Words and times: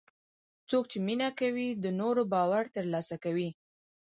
څوک 0.69 0.83
چې 0.91 0.97
مینه 1.07 1.29
کوي، 1.39 1.67
د 1.83 1.85
نورو 1.99 2.21
باور 2.33 2.63
ترلاسه 2.75 3.15
کوي. 3.23 3.49